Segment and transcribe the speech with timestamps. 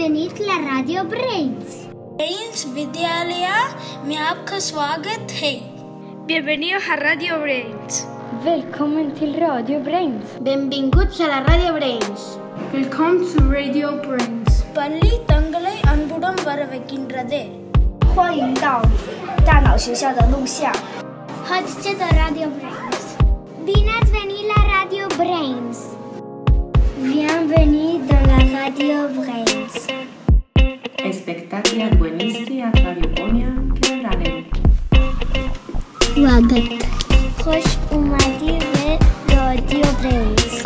[0.00, 1.86] venit la Radio Brains.
[2.18, 3.56] Brains Vidyalaya
[4.06, 5.52] में आपका स्वागत है
[6.28, 7.94] Bienvenidos a Radio Brains.
[8.46, 10.26] Velkommen til Radio Brains.
[10.48, 12.22] Benvinguts a la Radio Brains.
[12.72, 14.52] Welcome to Radio Brains.
[14.78, 17.42] பள்ளி தங்களை அன்புடன் வரவேற்கின்றது
[18.14, 18.82] 欢迎到
[19.44, 20.72] 大脑学校的录像。
[21.48, 23.04] Chodźcie do Radio Brains.
[23.66, 25.78] Vine ați venit la Radio Brains.
[26.98, 29.49] Bienvenue dans la Radio Brains.
[31.41, 32.63] spectatele agonisti
[37.45, 38.99] Hoş umadi ve
[39.35, 40.63] radio brains.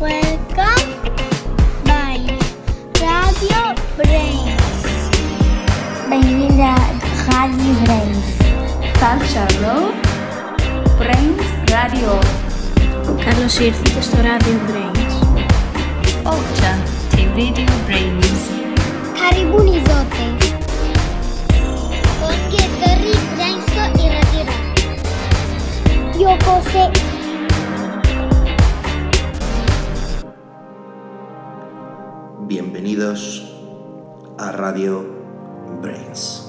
[0.00, 0.86] Welcome
[1.84, 2.18] by
[3.02, 4.84] Radio Brains.
[6.10, 6.74] Bem-vindo
[7.28, 8.24] Radio Brains.
[9.00, 9.46] Salsa
[10.98, 12.20] Brains Radio.
[13.06, 13.90] Carlos, Κάρλος ήρθε
[14.22, 15.14] Radio Brains.
[16.24, 16.72] Ocha,
[17.10, 18.61] τη Radio Brains.
[19.22, 20.24] Karibuni zote
[22.28, 24.44] Onge Tori Brainsko i Radio
[26.22, 26.84] Yokose
[32.48, 33.20] Bienvenidos
[34.38, 35.04] a Radio
[35.80, 36.42] Brains.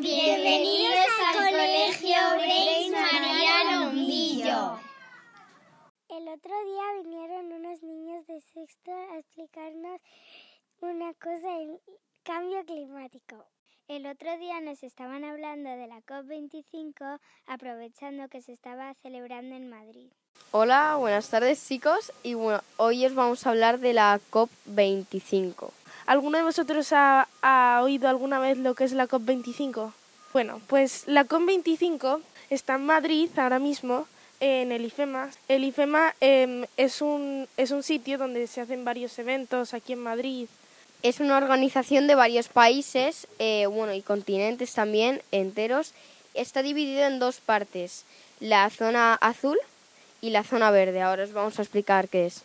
[0.00, 4.78] Bienvenidos al Colegio Brains María Lombillo.
[6.08, 7.48] El otro día vinieron
[8.40, 10.00] sexto a explicarnos
[10.80, 11.80] una cosa el
[12.22, 13.46] cambio climático.
[13.88, 19.70] El otro día nos estaban hablando de la COP25 aprovechando que se estaba celebrando en
[19.70, 20.10] Madrid.
[20.50, 25.70] Hola, buenas tardes chicos y bueno, hoy os vamos a hablar de la COP25.
[26.06, 29.92] ¿Alguno de vosotros ha, ha oído alguna vez lo que es la COP25?
[30.32, 34.06] Bueno, pues la COP25 está en Madrid ahora mismo,
[34.40, 35.30] en el IFEMA.
[35.48, 40.00] El IFEMA em, es, un, es un sitio donde se hacen varios eventos aquí en
[40.00, 40.48] Madrid.
[41.02, 45.92] Es una organización de varios países, eh, bueno, y continentes también enteros.
[46.34, 48.04] Está dividido en dos partes,
[48.40, 49.58] la zona azul
[50.20, 51.02] y la zona verde.
[51.02, 52.42] Ahora os vamos a explicar qué es.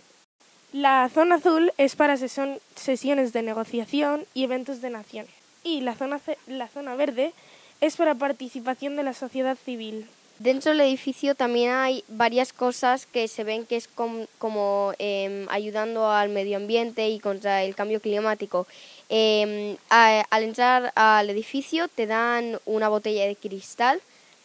[0.71, 5.31] La zona azul es para sesiones de negociación y eventos de naciones.
[5.63, 7.33] Y la zona, la zona verde
[7.81, 10.07] es para participación de la sociedad civil.
[10.39, 15.47] Dentro del edificio también hay varias cosas que se ven que es com- como em,
[15.49, 18.67] ayudando al medio ambiente y contra el cambio climático.
[19.09, 24.01] Em, al entrar al edificio te dan una botella de cristal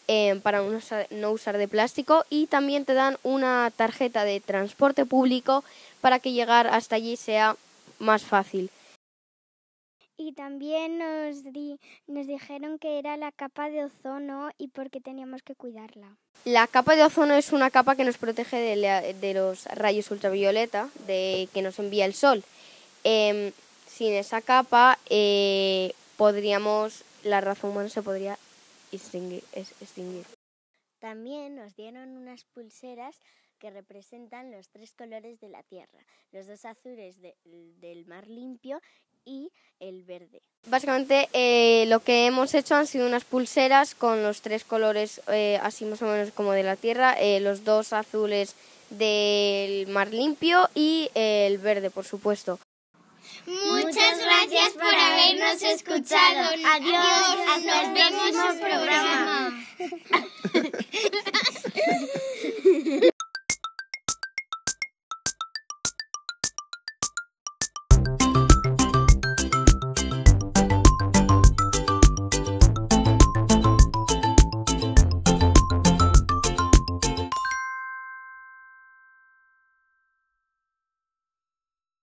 [0.07, 0.61] em, para
[1.11, 5.63] no usar de plástico y también te dan una tarjeta de transporte público
[6.01, 7.55] para que llegar hasta allí sea
[7.99, 8.69] más fácil.
[10.21, 14.99] Y también nos, di- nos dijeron que era la capa de ozono y por qué
[14.99, 16.17] teníamos que cuidarla.
[16.43, 20.11] La capa de ozono es una capa que nos protege de, la- de los rayos
[20.11, 22.43] ultravioleta de, que nos envía el sol.
[23.05, 23.53] Em,
[23.87, 28.37] sin esa capa eh, podríamos, la raza humana se podría
[28.91, 30.25] extinguir.
[30.99, 33.15] También nos dieron unas pulseras
[33.57, 38.81] que representan los tres colores de la Tierra, los dos azules de- del mar limpio
[39.29, 40.41] y el verde.
[40.67, 45.57] Básicamente eh, lo que hemos hecho han sido unas pulseras con los tres colores eh,
[45.61, 48.55] así más o menos como de la Tierra, eh, los dos azules
[48.89, 52.59] del mar limpio y el verde, por supuesto.
[53.45, 56.49] Muchas gracias por habernos escuchado.
[56.73, 57.37] Adiós.
[57.49, 59.65] Hasta el próximo programa.